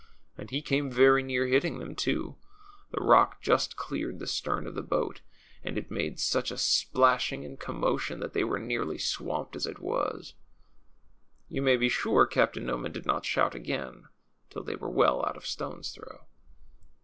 And 0.35 0.49
he 0.49 0.63
came 0.63 0.89
very 0.89 1.21
near 1.21 1.45
hitting 1.45 1.77
them, 1.77 1.93
too; 1.93 2.35
the 2.89 2.99
rock 3.03 3.39
just 3.39 3.75
cleared 3.75 4.17
the 4.17 4.25
stern 4.25 4.65
of 4.65 4.73
the 4.73 4.81
boat, 4.81 5.21
and 5.63 5.77
it 5.77 5.91
made 5.91 6.19
such 6.19 6.49
a 6.49 6.57
splashing 6.57 7.45
and 7.45 7.55
THE 7.55 7.61
THRILLING 7.63 7.79
STORY 7.83 7.93
OF 7.93 7.99
CAPTAIN 8.01 8.17
NOMAN. 8.17 8.17
commotion 8.17 8.19
that 8.21 8.33
they 8.33 8.43
were 8.43 8.57
nearly 8.65 8.97
swamped 8.97 9.55
as 9.55 9.67
it 9.67 9.77
was. 9.77 10.33
You 11.49 11.61
may 11.61 11.77
be 11.77 11.87
sure 11.87 12.25
Cap)tain 12.25 12.63
Noman 12.63 12.91
did 12.93 13.05
not 13.05 13.25
shout 13.25 13.53
again 13.53 14.05
till 14.49 14.63
they 14.63 14.75
were 14.75 14.89
well 14.89 15.23
out 15.23 15.37
of 15.37 15.45
stone' 15.45 15.81
s 15.81 15.91
throw. 15.91 16.21